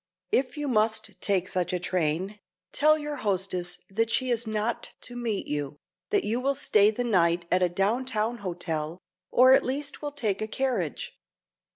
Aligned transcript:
If 0.31 0.57
you 0.57 0.67
must 0.67 1.11
take 1.21 1.47
such 1.47 1.71
a 1.73 1.79
train, 1.79 2.39
tell 2.71 2.97
your 2.97 3.17
hostess 3.17 3.77
she 4.07 4.31
is 4.31 4.47
not 4.47 4.89
to 5.01 5.15
meet 5.15 5.45
you, 5.45 5.77
that 6.09 6.23
you 6.23 6.41
will 6.41 6.55
stay 6.55 6.89
the 6.89 7.03
night 7.03 7.45
at 7.51 7.61
a 7.61 7.69
down 7.69 8.05
town 8.05 8.37
hotel 8.39 8.99
or 9.29 9.53
at 9.53 9.63
least 9.63 10.01
will 10.01 10.11
take 10.11 10.41
a 10.41 10.47
carriage. 10.47 11.19